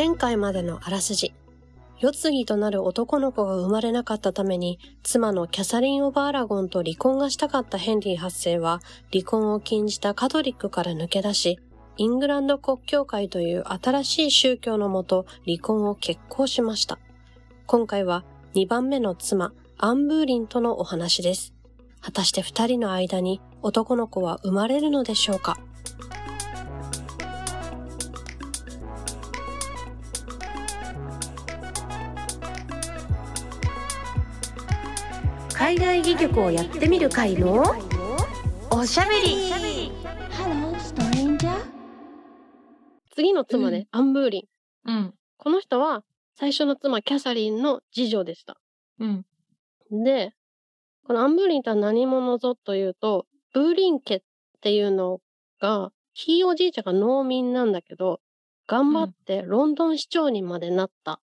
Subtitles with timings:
[0.00, 1.34] 前回までのあらすじ。
[1.98, 8.80] 世継ぎとなる男の子が生まれなかったために、妻のキャサリン・オバーラゴンと離婚がしたかったヘンリー8世は、
[9.12, 11.58] 離婚を禁じたカトリックから抜け出し、
[11.98, 16.98] イングランド国教会という新しい宗教のもと離婚を決行しました。
[17.66, 18.24] 今回は
[18.54, 21.52] 2番目の妻、アンブーリンとのお話です。
[22.00, 25.58] 果たして2人の間に男の子は生まれるのでしょうか？
[35.60, 37.62] 海外戯曲をやってみる会の
[38.70, 39.92] おしゃべり
[43.14, 44.48] 次の妻ね、アンブーリ
[44.86, 44.90] ン。
[44.90, 45.14] うん。
[45.36, 46.02] この人は
[46.34, 48.56] 最初の妻キャサリンの次女でした。
[49.00, 49.26] うん。
[50.02, 50.32] で、
[51.06, 54.22] このアンブーリンとは何者ぞというと、ブーリン家っ
[54.62, 55.20] ていうの
[55.60, 58.22] が、ひいおじいちゃんが農民なんだけど、
[58.66, 61.20] 頑張ってロンドン市長にまでなった。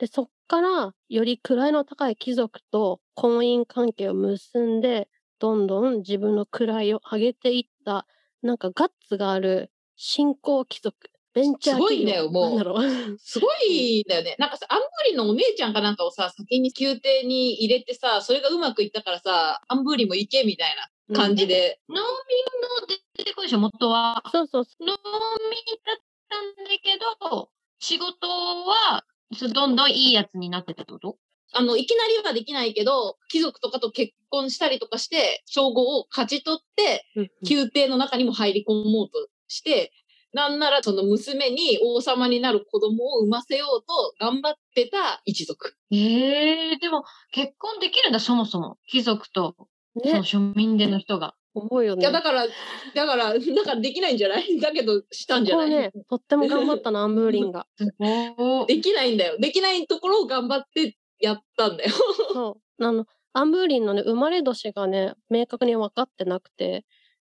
[0.00, 8.06] で、そっからより位の高い貴族と婚姻関係を結んで、どんどん自分の位を上げていった、
[8.42, 10.96] なんかガッツがある新興貴族
[11.34, 13.18] ベンチャーすごいんだよ、もう。
[13.18, 14.36] すごいんだよね。
[14.38, 20.74] なんかさ、アンブリのお姉ちゃんかなんかをさ、先に宮廷に入れてさ、それがうまくいったからさ、アンブリも行けみたい
[21.10, 21.78] な感じで。
[21.90, 24.22] 農民の出てくるでしょ、元は。
[24.32, 25.96] そうそう農民だっ
[26.30, 29.04] たんだけど、仕事は、
[29.52, 31.16] どんどんいいやつになってたってこと？
[31.52, 37.04] あの、いきなりはできないけど、貴族とかと結婚したりとかして、称号を勝ち取って、
[37.42, 39.92] 宮廷の中にも入り込もうとして、
[40.32, 45.74] なんならその娘に王様になる子供を産ませようと頑張ってた一族。
[45.90, 48.78] ええー、でも結婚できるんだ、そもそも。
[48.86, 49.56] 貴族と、
[50.04, 51.34] その庶民での人が。
[51.54, 52.02] 思うよね。
[52.02, 52.46] いや、だから、
[52.94, 54.58] だから、なんかできないんじゃない？
[54.60, 55.70] だけど、したんじゃない？
[55.70, 57.66] ね、とっても頑張ったな、アンブーリンが。
[58.66, 59.38] できないんだよ。
[59.38, 61.90] できないところを頑張ってやったんだよ。
[62.32, 62.84] そう。
[62.84, 66.84] あの、アンブーリンのね、生まれ年がね、明確に分かってなくて、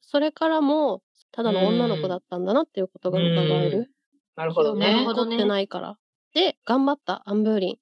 [0.01, 3.91] それからも、ただの女の子だったんだなっていうことが伺える。
[4.37, 5.05] なるほどね。
[5.05, 5.99] 残ってないから。
[6.35, 7.77] で、頑張ったアンブーリン。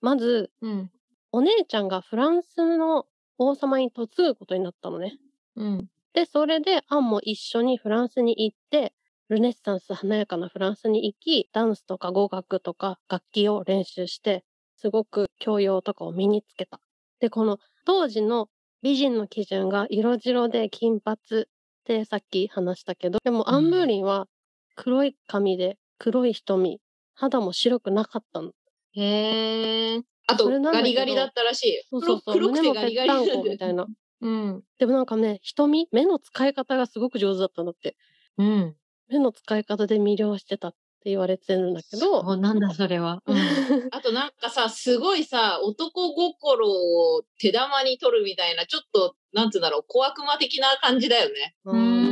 [0.00, 0.90] まず、うん、
[1.32, 3.06] お姉ちゃんがフランスの
[3.38, 5.18] 王様に嫁ぐことになったのね。
[5.58, 8.94] うん、で、それでアンも一緒にフランスに行って、
[9.28, 14.44] ルネッサンス華やかなフランスに行き、ダンスとか語学とか楽器を練習して、
[14.76, 16.80] すごく教養とかを身につけた。
[17.20, 18.48] で、この当時の
[18.82, 21.44] 美人の基準が色白で金髪っ
[21.84, 24.28] てさっき話したけど、でもアンブーリンは
[24.76, 26.80] 黒い髪で黒い瞳、
[27.14, 28.52] 肌も白くなかったの。
[28.92, 30.02] へえ。
[30.28, 31.82] あと、ガリガリだったらしい。
[31.90, 32.34] そうそうそう。
[32.36, 33.50] 黒くてガリガリ。
[33.50, 33.86] みたいな。
[34.20, 34.62] うん。
[34.78, 37.96] でもなんかね、瞳、目の使い方がすごく上手だったんだって。
[38.36, 38.76] うん。
[39.08, 42.36] 目の使い方で魅了してたって言われてるんだけど。
[42.36, 43.22] なんだそれは。
[43.26, 43.36] うん、
[43.92, 51.54] あとなんかさ、すごいさ、男心を手玉に取るみたいな、ちょっと、なんつうんだろう、小悪魔的な感じだよね。
[51.64, 52.08] うん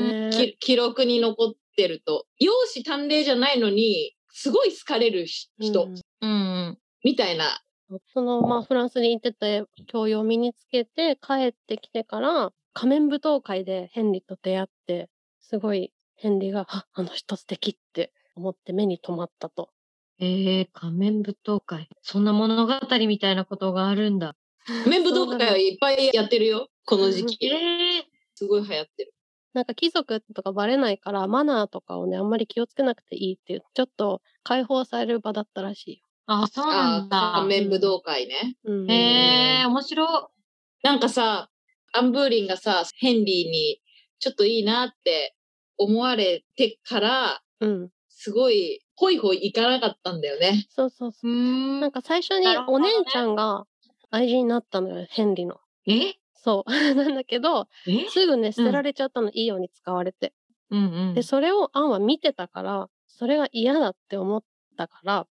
[0.60, 2.26] 記録に残ってると。
[2.38, 5.88] 容姿端麗じゃないのに、すごい好かれる人。
[6.20, 6.78] うん。
[7.04, 7.62] みたいな。
[8.12, 15.08] その、まあ、フランスに行ってて、教養を身につけて、帰ってきてから、仮面舞踏会でヘンリーと出会って、
[15.40, 19.70] すごい、ヘンリーが、あ、あの人素敵って思って目に留まったと。
[20.18, 21.88] ええー、仮面舞踏会。
[22.02, 22.74] そんな物語
[23.06, 24.34] みたいなことがあるんだ。
[24.84, 27.46] 仮面舞踏会はいっぱいやってるよ、この時期。
[27.46, 28.04] ええー、
[28.34, 29.14] すごい流行ってる。
[29.52, 36.05] なんか貴族とかバレないからマナーとかをね、あんまり気をつけなくていいっていう、ちょっと解放される場だったらしいよ。
[36.26, 37.32] あ、そうなんだ。
[37.36, 38.56] 仮面武道会ね。
[38.64, 40.30] うん、へえ、面白
[40.82, 41.50] なんかさ、
[41.92, 43.80] アンブーリンがさ、ヘンリーに
[44.18, 45.34] ちょっといいなって
[45.78, 50.66] 思われてから、うん、すごい、ホイホイ行かなかったんだよね。
[50.70, 51.80] そうそうそう。
[51.80, 53.66] なんか最初にお姉ちゃんが
[54.10, 55.60] 愛人になったのよ、ヘンリーの。
[55.86, 56.14] え？
[56.34, 56.70] そう。
[56.94, 57.68] なんだけど、
[58.08, 60.32] すぐね、捨てられちゃったの、うん、いいように使われて。
[60.70, 64.42] うんうん、で、それをアンは見てたから、それが嫌だって思っ
[64.76, 65.26] たから、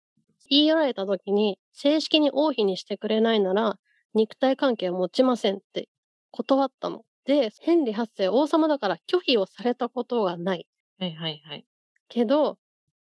[0.50, 3.79] 言い寄られた時に、正式に王妃にしてくれないなら、
[4.14, 5.88] 肉体関係は持ちませんって
[6.32, 7.05] 断ったの。
[7.25, 10.67] で、ヘンリー8世王様だから拒否をされたことがない。
[10.99, 11.67] はいはいはい。
[12.08, 12.58] けど、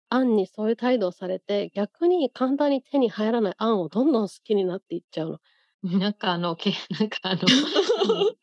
[0.08, 5.38] アンにそういう態度をされて、逆に簡単に手に入らないアンをどんどん好きになっていっちゃうの。
[5.82, 7.40] なんかあの、け なんかあの、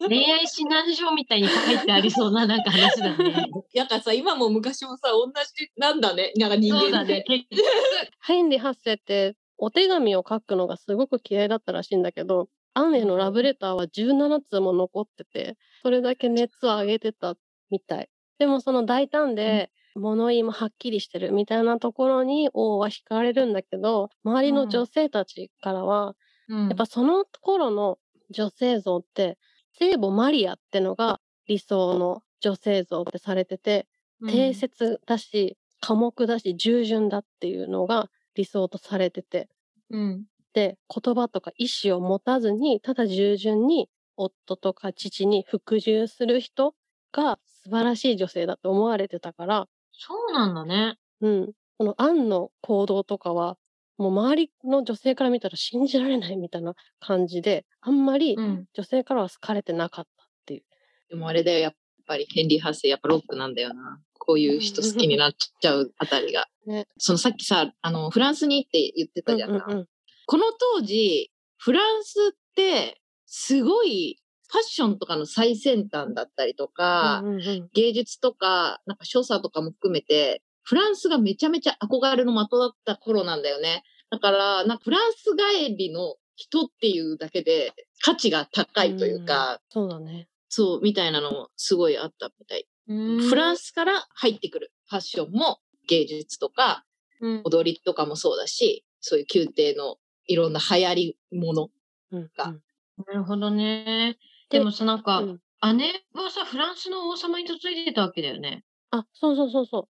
[0.07, 3.45] 恋愛指南書みたいに書いてありそうななんか話だね。
[3.75, 7.23] なんかさ、今も昔もさ、同じなんだね、なんか人間って。
[7.27, 7.47] ね、
[8.25, 17.35] ヘンリー8世ってお手紙を書くのがすごく嫌いだったらしいんだけど、アンへのラブレターは17通も残ってて、それだけ熱を上げてた
[17.69, 18.09] みたい。
[18.39, 26.15] でもその大胆で物言いもはっきりしてるみたいなところに王は惹かれるんだけど、周りの女性たちからは、
[26.47, 27.99] うんやっぱその頃の
[28.29, 29.37] 女性像って、
[29.73, 33.87] 聖母マリアってのが理想の女性像ってされてて、
[34.25, 39.49] 定説だし、寡黙だし、従順だっていうのが理想とされてて、
[39.89, 40.27] うん。
[40.53, 46.75] で、言葉とか意思を持たずに、ただ従順に夫とか父に服従する人
[47.13, 50.97] が素晴らしい女性だと思われてたから、そうなんだね。
[51.21, 51.53] うん。
[51.77, 53.57] このアンの行動とかは、
[53.97, 58.65] もう周りの女性から見たら信じられないみたいな感じで、あんまりうん。
[58.73, 60.63] 女性からは好かれてなかったっていう。
[61.09, 61.73] でもあれだよ、やっ
[62.05, 63.99] ぱりヘンリー8世、やっぱロックなんだよな。
[64.19, 66.47] こういう人好きになっちゃうあたりが。
[66.67, 69.65] ねそのさっきさ、あの、フランスにって言ってたじゃんか。
[69.67, 69.87] うんうんうん
[70.29, 70.43] この
[70.75, 83.83] 当時、フランスって、すごい、ファッションとかの最先端だったりとか、うんうんうん芸術とか、なんか所作とかも含めて、フランスがめちゃめちゃ憧れの的だった頃なんだよね。
[84.11, 85.33] だから、なんかフランス
[85.63, 87.71] 帰りの人っていうだけで
[88.03, 90.27] 価値が高いというか、そうだね。
[90.49, 92.67] そう、みたいなのもすごいあったみたい。
[92.85, 96.83] フランス、スから入ってくるファッションも芸術とか
[97.21, 99.95] うん踊りとかもそうだし、そういう宮廷の
[100.27, 101.69] いろんな流行りもの。
[102.11, 102.61] うんがうん
[103.07, 104.17] なるほどね。
[104.49, 105.41] ででもさ、なんか、うん
[105.75, 108.63] 姉はさ、フランスの王様に嫁いでたわけだよね。
[108.91, 109.87] あ、そうそうそうそ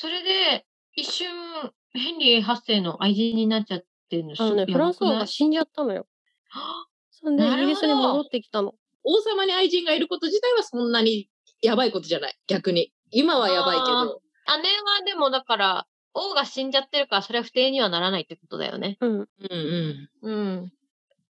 [0.00, 0.64] それで、
[0.94, 1.26] 一瞬、
[1.92, 4.34] ヘンリー8世の愛人になっちゃってるのう。
[4.38, 6.06] あのね、すフランス王が死んじゃったのよ。
[7.10, 8.76] そんで、イギリスに戻ってきたの。
[9.02, 11.28] 王様に愛人がいること自体はそんなに
[11.62, 12.38] やばいことじゃない。
[12.46, 12.92] 逆に。
[13.10, 14.22] 今はやばいけど。
[14.62, 18.98] 姉はでもだから、王が死んじゃってるから、それは不定にはならないってことだよね。
[19.00, 19.12] うん。
[19.12, 20.30] うんうん。
[20.30, 20.72] うん。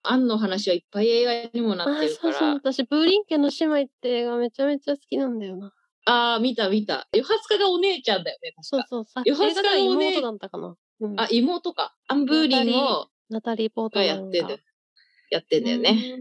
[0.04, 2.42] アンの話はいっぱい映画にもなあってるそうそう。
[2.42, 2.54] から。
[2.56, 5.72] 私、ブーリン家の姉妹って映画めちゃめちゃ好きなんだよな。
[6.10, 7.08] ああ、見た見た。
[7.14, 8.64] ヨハスカがお姉ちゃんだよね、確か。
[8.64, 9.06] そうそう。
[9.06, 10.76] さヨハ映画ではスカのね妹だったかな。
[11.02, 11.96] うん、あ、妹か。
[12.08, 14.64] アンブーリンをナタリー・ポートがやってる。
[15.30, 16.18] やってんだよね。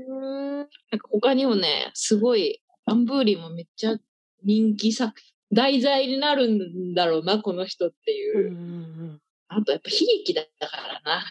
[0.90, 3.96] なんか他にもね、すごい、アンブーリンもめっちゃ
[4.42, 8.48] 人気作品、題材になるんだろうな、この人っていう。
[8.48, 11.24] うんうんうんあとやっぱ悲劇だったからな、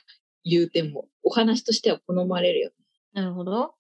[0.45, 1.09] 言うても。
[1.23, 2.71] お話としては好まれるよ。
[3.13, 3.75] なるほど。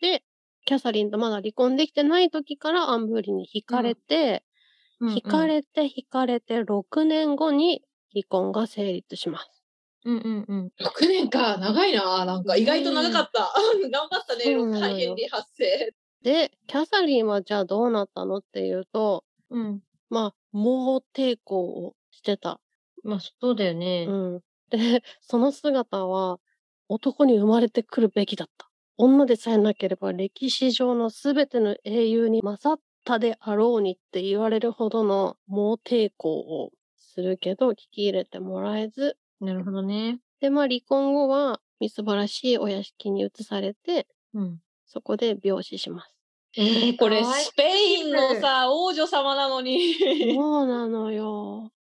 [0.00, 0.22] で、
[0.64, 4.44] キャサリンとまだ離婚できてない時からアンブーリンに惹かれて、
[5.00, 7.82] 惹かれて惹かれて6年後に
[8.12, 9.64] 離婚が成立します。
[10.04, 10.72] うんうんうん。
[10.80, 12.24] 6年か、長いな。
[12.24, 13.52] なんか意外と長かった。
[13.90, 15.94] 頑張ったね、そうなのよ6回ヘンリー発生。
[16.22, 19.82] で、キャサリンはじゃあどうなったのっていうと、うん。
[20.10, 22.60] まあ、猛抵抗をしてた。
[23.02, 24.06] まあ、そうだよね。
[24.08, 24.40] うん。
[24.70, 26.38] で、その姿は
[26.88, 28.70] 男に生まれてくるべきだった。
[28.96, 40.18] 女でさえなければ歴史上のすべての英雄に勝ったであろうにって言われるほどの猛抵抗をするけど聞き入れてもらえず、なるほどね。
[40.40, 44.58] で、まあ離婚後はみすぼらしいお屋敷に移されて、うん。
[44.86, 46.14] そこで病死します。
[46.56, 49.94] えー、これ、スペインのさ、王女様なのに。
[50.34, 51.72] そうなのよ。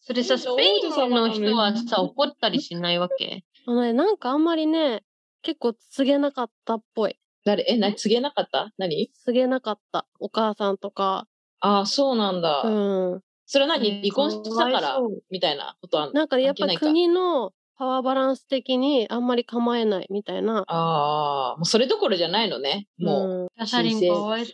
[0.00, 3.44] それさ、スペインの人はさ、怒ったりしないわけ？
[3.66, 5.02] あのね、なんかあんまりね、
[5.42, 7.16] 結構告げなかったっぽい。
[7.44, 8.72] 誰え、な、告げなかった？
[8.76, 9.10] 何？
[9.24, 10.06] 告げなかった。
[10.18, 11.26] お母さんとか。
[11.60, 12.62] ああ、そうなんだ。
[12.64, 13.20] うん。
[13.46, 14.00] それは何？
[14.02, 16.12] 離婚したかからわいそうみたいなことあんの？
[16.12, 16.86] なんかやっぱ関係ないか？
[16.86, 20.64] 国のパワーバランス的にあんまり構えないみたいな。
[20.68, 22.86] ああ、もうそれどころじゃないのね。
[22.98, 23.30] もう。
[23.30, 24.52] うんキャサリンかわいそ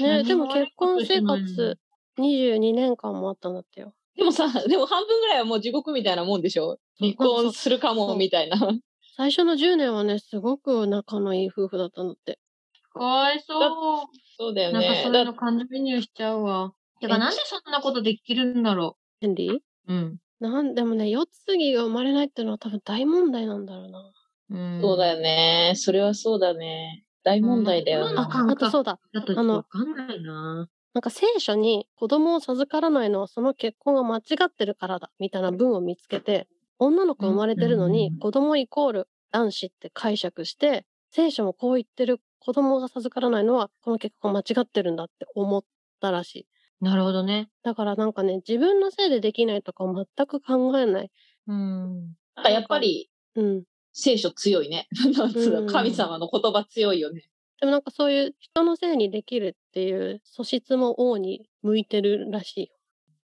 [0.00, 0.02] う。
[0.02, 1.78] ね、何でもも悪い結婚生ことしてないの活
[2.18, 3.94] 22年間もあったんだってよ。
[4.16, 8.56] でもさ、でも半分ぐらいはもう地獄みたいなもんでしょ離婚するかも、みたいな。
[9.18, 12.38] 最初の10年はね、すごく仲のいい夫婦だったんだって。
[12.92, 14.06] かわいそう。
[14.38, 16.72] そうだよなんかそういうの感情移入しちゃうわ。
[17.00, 17.18] てか、え？
[17.18, 19.54] なんでそんなことできるんだろヘンリー？
[19.56, 19.60] う。
[19.88, 20.18] うん。
[20.38, 24.12] なんでもね、世継ぎが生まれないっていうのは多分大問題なんだろうな。
[24.50, 25.72] うん、そうだよね。
[25.74, 27.02] それはそうだね。
[27.24, 28.22] 大問題だようんな。
[28.22, 29.00] あ、あとそうだ。
[29.12, 30.68] だとあのわかんないな。
[30.94, 36.46] なんか聖書に子供を授からないのはその結婚が間違ってるからだみたいな文を見つけて、
[36.78, 45.62] 女の子生まれてるのにうん子供イコール男子って解釈して、聖書もこう言ってる子供が授からないのはこの結婚が間違ってるんだって思っ
[46.00, 46.46] たらしい。
[46.80, 47.50] なるほどね。
[47.62, 51.10] だからなんかね、自分のせいでできないとかを全く考えない。
[51.46, 52.16] うん。
[52.36, 53.64] なんかやっぱりうん。
[53.92, 54.86] 聖書強いね。
[55.70, 57.28] 神様の言葉強いよね。
[57.60, 62.70] でもなんかそういう人のせいにできるっていう素質も王に向いてるらし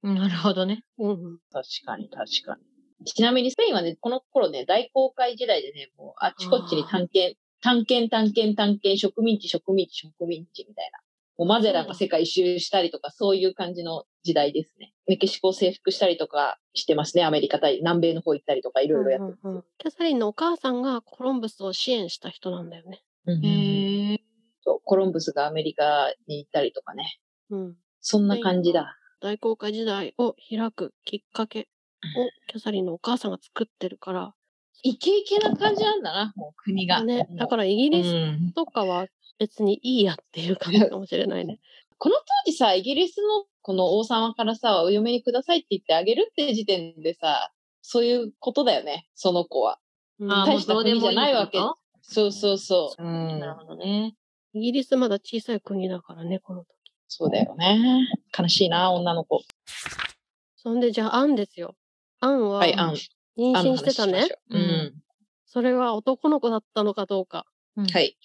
[0.03, 0.15] いよ。
[0.15, 0.85] なるほどね。
[0.99, 1.38] うん。
[1.53, 2.75] 確かに、確かに。
[3.05, 11.00] ちなみにスペインはね、この頃ね、大航海時代でね、もうあっちこっちに探検、探検、探検、探検、植民地、植民地、植民地みたいな。
[11.38, 14.95] もうマゼランが世界一周したりとか、そういう感じの時代ですね。
[15.07, 17.25] メキシコを征服したりとかしてますね。
[17.25, 23.03] アメリカ対南米の方行ったりとか、いろいろやってうんうんうんキャサリンのお母さんがコロンブスを支援した人なんだよね。
[23.26, 24.21] うんへえ。
[24.62, 27.21] そうコロンブスがアメリカに行ったりとかね。
[27.50, 27.76] うん。
[28.00, 28.97] そんな感じだ。
[29.21, 31.69] 大航海時代を開くきっかけ
[32.17, 34.35] をキャサリンのお母さんが作ってるから。
[34.83, 37.03] イケイケな感じなんだな、もう国が。
[37.03, 39.07] ね、だからイギリスとかは
[39.38, 41.59] 別にいいやっていう感じかもしれないね。
[41.99, 49.79] この当時さ、イギリスのこの王様からさ、お嫁にくださいって言ってあげるって時点でさ、そういうことだよね、その子は。
[50.19, 51.59] うん大した国じゃないわけ
[52.03, 52.93] そうそうそう。
[52.93, 53.57] うとなるん。
[53.57, 54.15] ほどね。
[54.55, 56.69] イギリスまだ小さい国だからね、この時。
[57.09, 58.09] そうだよね。
[58.37, 59.43] 悲しいな、女の子。
[60.57, 61.76] そんで、じゃあ、アンですよ。
[62.20, 62.94] アンははい、アン。
[63.38, 64.32] 妊娠してたね話しまし。
[64.32, 64.56] ょう。
[64.56, 64.94] うん。
[65.46, 67.46] それは男の子だったのかどうか。
[67.76, 68.16] うんはい。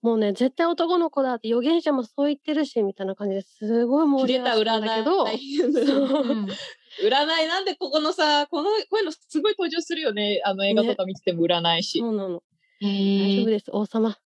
[0.00, 5.24] もうね、絶対男の子だって預言者もそう言ってるし、みたいな感じですごい盛り上がったんだけど、
[7.02, 7.48] 占い。
[7.48, 10.40] なんでここのさ、この、こういうのすごい登場するよね。
[10.44, 11.98] あの映画とか見てても占い師。
[11.98, 12.42] そうなの。
[12.80, 14.16] 大丈夫です、王様。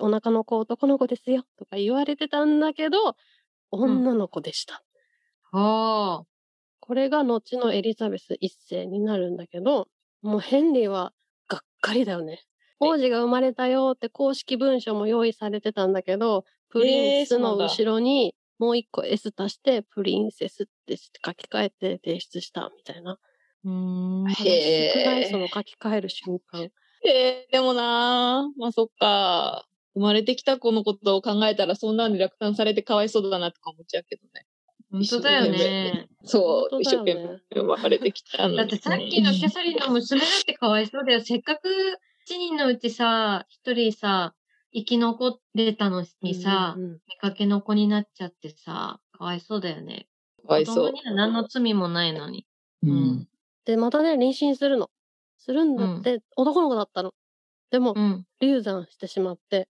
[0.00, 1.44] お腹の子男の子ですよ。
[1.58, 3.16] とか言われてたんだけど、
[3.70, 4.82] 女の子でした。
[5.50, 6.24] は
[6.82, 9.86] これが後のエリザベス一世になるんだけど、
[10.20, 11.12] もうヘンリーは
[11.48, 12.42] がっかりだよね。
[12.80, 23.12] 王子が生まれたよって公式文書も用意されてたんだけど、プリンスの後ろにもう一個 S 足して、プリンセスって書き換えて提出したみたいな。
[23.12, 23.18] あ。
[23.64, 24.30] うーん。
[24.32, 26.62] へー少ないその書き換える瞬間。
[27.04, 29.66] えー、でもなーまあそっか。
[29.94, 34.46] 生まれてきた子のことを考えたらそんなんで落胆されてかわいそうだなとか思っちゃうけどね。
[34.92, 36.08] 本当だよね。
[36.24, 38.56] そう、一生懸命生まれてきたのに。
[38.58, 41.20] だってさっきのキャサリンの娘だってかわいそうだよ。
[41.22, 41.68] せっかく
[42.28, 44.34] 7人のうちさ、1人さ、
[44.74, 50.08] 生き残れたのにさ、うんうん見かけの子になっちゃってさ、かわいそうだよね。
[50.46, 50.92] かわいそう子供。
[50.92, 52.46] には何の罪もないのに。
[52.82, 53.28] うん。
[53.64, 54.90] で、またね、妊娠するの。
[55.38, 57.14] するんだって、男の子だったの。
[57.70, 58.26] でも、うん。
[58.40, 59.68] 流産してしまって、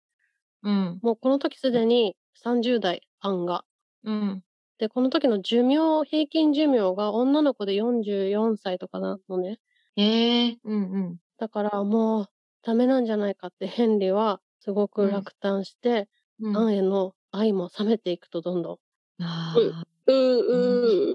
[0.63, 0.99] うん。
[1.03, 3.65] もうこの時すでに30代、アンが。
[4.05, 4.43] うん。
[4.83, 9.61] で、この時の寿命、平均寿命が女の子で44歳とかなのね。
[9.95, 10.59] ええ。
[10.65, 11.17] うんうん。
[11.39, 12.27] だからもう
[12.65, 16.09] ダメなんじゃないかってヘンリーはすごく落胆して、
[16.41, 18.81] うん、アンへの愛も冷めていくとどんど
[19.21, 19.23] ん。
[19.23, 21.15] あう、う、う、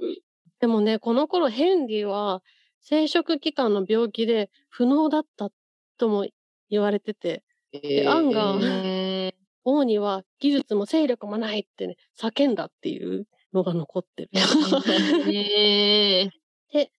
[0.62, 2.42] でもね、この頃ヘンリーは
[2.80, 5.50] 生殖器官の病気で不能だった
[5.98, 6.26] とも
[6.70, 7.44] 言われてて、
[7.74, 8.56] えアンが
[9.66, 14.30] 王には技術も勢力もないってね、叫んだっていうのが残ってる。
[14.34, 16.30] ー、え
[16.72, 16.92] で、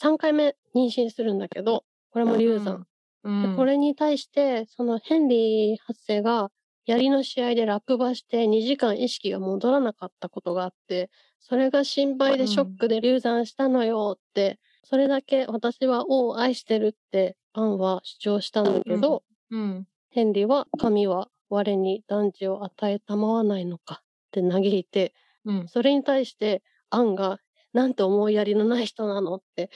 [0.00, 2.86] 3回目妊娠するんだけど、これも流産。
[3.24, 6.50] ー、でこれに対して、そのヘンリー8世が
[6.86, 19.86] 槍の試合で落馬して2時間意識が戻らなかったことがあって、それが心配でショックで流産したのよって、それだけ私は王を愛してるってアンは主張したんだけど、うん。
[20.10, 25.68] ヘンリーは神は我に男児を与えたまわないのかって嘆いて、うん。
[25.68, 27.38] それに対してアンが
[27.72, 29.36] なんて思いやりのない人なの？
[29.36, 29.70] って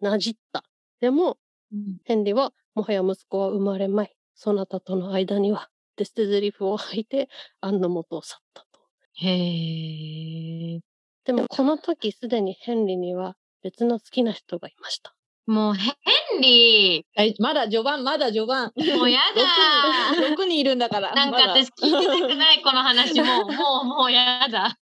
[0.00, 0.64] なじった。
[1.00, 1.38] でも、
[1.72, 1.98] うん。
[2.04, 4.16] ヘンリーは、もはや息子は生まれまい。
[4.34, 7.28] そなたとの間には、って捨て台詞を吐いて、
[7.60, 8.80] アンの元を去ったと。
[9.14, 10.80] へえ。
[11.24, 15.14] でも、この時すでにヘンリーには別の好きな人がいました。
[15.46, 15.92] もう、ヘ
[16.38, 18.72] ンリはいまだ序盤、まだ序盤。
[18.76, 21.14] ー、もうやだ6人、6人いるんだから。
[21.14, 24.78] なんか私聞いてたくない、この話もう、もう、もうやだ。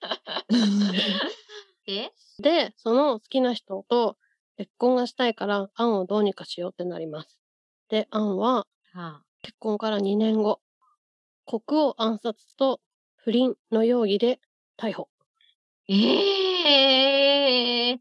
[1.86, 2.10] え？
[2.38, 4.16] で、その好きな人と
[4.56, 7.38] 結婚がしたいから、アンをどうにかしようってなります。
[7.88, 10.60] で、アンはは結婚から2年後、
[11.46, 12.80] 国王暗殺と
[13.16, 14.40] 不倫の容疑で
[14.76, 15.08] 逮捕。
[15.88, 17.98] ええー。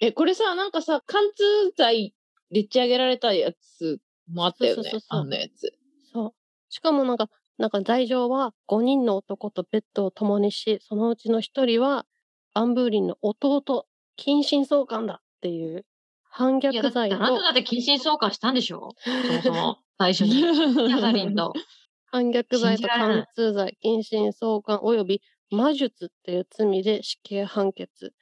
[0.00, 2.14] え、これさ、なんかさ、貫通罪
[2.50, 5.00] でっち上げられたやつもあったよねそうそうそう。
[5.00, 5.72] そうあんなやつ。
[6.12, 6.34] そう。
[6.68, 12.06] しかもなんか、なんか罪状は5人の男とベッドを共にし、そのうちの1人は
[12.54, 13.86] アンブーリンの弟、
[14.16, 15.84] 近親相関だっていう
[16.22, 18.94] 反逆罪ってあなたとだって近親相関したんでしょ？
[19.02, 20.32] そもそも、 最初に。
[20.32, 21.52] キャサリンと。
[22.12, 28.14] 反逆罪と貫通罪、近親相関及び魔術っていう罪で死刑判決。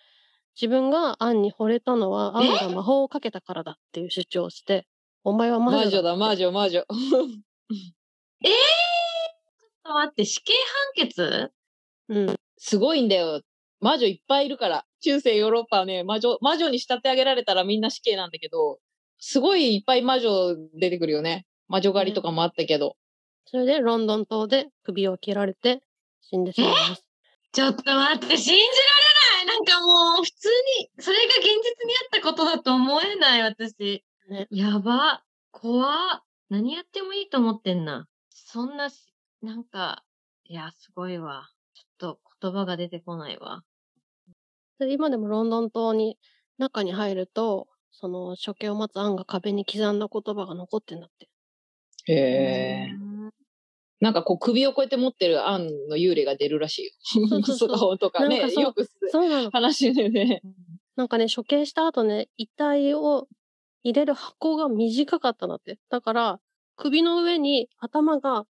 [0.60, 4.86] 自分がアンに惚れたのはアンが魔法をかけたからだっていう主張をして、
[5.24, 5.84] お前は魔女だ。
[5.84, 6.78] 魔女だ、魔女、魔女。
[8.42, 8.52] え えー、
[9.84, 10.52] と待って、死刑
[10.96, 11.52] 判決？
[12.08, 12.36] うん。
[12.56, 13.42] すごいんだよ。
[13.80, 14.84] 魔女いっぱいいるから。
[15.00, 18.78] 中世ヨーロッパはね、魔女、魔女に仕立て上げられたらみんな死刑なんだけど、
[19.18, 21.46] すごいいっぱい魔女出てくるよね。
[21.68, 22.96] 魔女狩りとかもあったけど。
[23.46, 25.82] それでロンドン島で首を切られて
[26.22, 27.04] 死んでしまいます。
[27.52, 30.48] ちょっと待って、信じられないなんかもう、普通
[30.80, 34.02] に、それが現実にあったことだと思えない、私。
[34.28, 35.22] ねやば。
[35.52, 35.86] 怖
[36.16, 38.08] っ何やってもいいと思ってんな。
[38.30, 39.13] そんなし、
[39.44, 40.02] なんか、
[40.44, 41.50] いや、すごいわ。
[41.74, 43.62] ちょっと言葉が出てこないわ。
[44.78, 46.18] で今でもロンドン島に
[46.56, 51.28] 中に入ると、その処刑を待つアンが壁に刻んだ言葉が残ってんだって。
[52.06, 52.88] へえ。
[54.00, 56.92] なんかこう首をこうやって持ってるアンの幽霊が出るらしいよ。
[57.02, 59.50] そうそう とかねか、よくそうなの。
[59.50, 60.40] 話でね。
[60.96, 63.28] なんかね、処刑した後ね、遺体を
[63.82, 65.78] 入れる箱が短かったんだって。
[65.90, 66.40] だから、
[66.76, 68.46] 首の上に頭が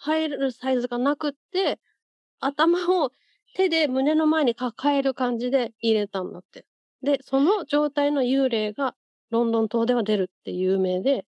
[0.00, 1.78] 入るサイズがなくって、
[2.40, 3.12] 頭を
[3.54, 6.64] 手で胸の前に抱える感じで入れたんだって。
[7.02, 8.94] で、その状態の幽霊が
[9.30, 11.26] ロンドン島では出るって有名で、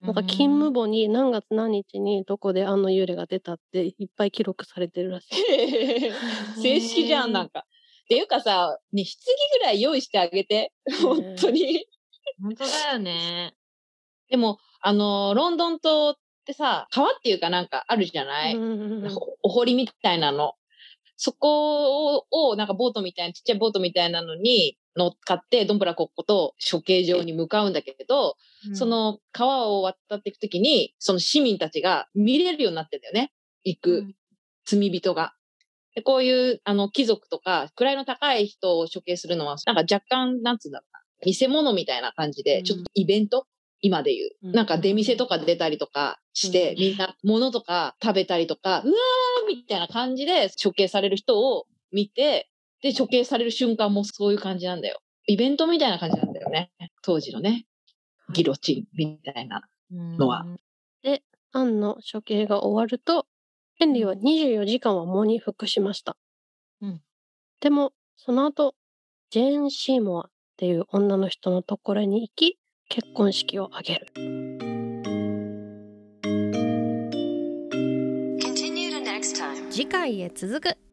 [0.00, 6.12] なんか勤務簿に何月何日にどこであの幽霊が出たっていっぱい記録されてるらしい。
[6.62, 7.60] 正式じゃん、なんか。
[8.04, 10.72] っていうかさ、ね、棺ぐらい用意してあげて。
[11.02, 11.86] 本当に。
[12.40, 13.54] 本当だよね。
[14.28, 16.14] でも、あの、ロンドン島っ
[16.46, 20.54] てさ、川っていうかなんかあるじゃない、うんうんうんおお堀みたいなの。
[21.16, 28.36] そこを、をなんかボートみたいな、ちっちゃいボートみたいなのに乗っかって、どんぶらこっこと処刑場に向かうんだけど、
[28.74, 33.32] そ、の川を渡っていくときに、その市民たちが見れるようになってんだよね。
[33.64, 34.06] 行く
[34.64, 35.32] 罪人が。
[35.94, 43.46] でこういう、あの、貴族とか、位の高い人を処刑するのは、なんか若干、なんつうんだろうな、見せ物みたいな感じで、うんちょっとイベント
[43.86, 44.30] 今で言う。
[44.48, 52.50] うんなんか出店とか出たりとかして、うんみんな物とか食べたりとか、うわーみたいな感じで処刑される人を見て、
[52.82, 55.00] で、処刑される瞬間もそういう感じなんだよ。
[55.28, 56.72] イベントみたいな感じなんだよね。
[57.02, 57.64] 当時のね。
[58.32, 59.62] ギロチンみたいな。
[59.92, 60.44] のは
[61.52, 63.26] アンの処刑が終わると、
[63.76, 66.16] ヘンリーは24時間は喪に服しました。
[66.82, 67.00] うん
[67.60, 68.74] でも、その後、
[69.30, 74.06] ジェーン・シーモアっていう女の人のところに行き、結婚式を挙げる。
[79.70, 80.85] 次回へ続く。